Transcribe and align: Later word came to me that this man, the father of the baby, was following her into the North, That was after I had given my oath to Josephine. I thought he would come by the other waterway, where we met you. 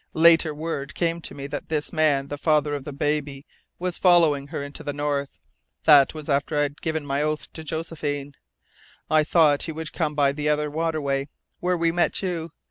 Later 0.15 0.51
word 0.51 0.95
came 0.95 1.21
to 1.21 1.35
me 1.35 1.45
that 1.45 1.69
this 1.69 1.93
man, 1.93 2.29
the 2.29 2.37
father 2.39 2.73
of 2.73 2.85
the 2.85 2.91
baby, 2.91 3.45
was 3.77 3.99
following 3.99 4.47
her 4.47 4.63
into 4.63 4.81
the 4.81 4.93
North, 4.93 5.29
That 5.83 6.15
was 6.15 6.27
after 6.27 6.57
I 6.57 6.63
had 6.63 6.81
given 6.81 7.05
my 7.05 7.21
oath 7.21 7.53
to 7.53 7.63
Josephine. 7.63 8.33
I 9.11 9.23
thought 9.23 9.61
he 9.61 9.71
would 9.71 9.93
come 9.93 10.15
by 10.15 10.31
the 10.31 10.49
other 10.49 10.71
waterway, 10.71 11.29
where 11.59 11.77
we 11.77 11.91
met 11.91 12.23
you. 12.23 12.51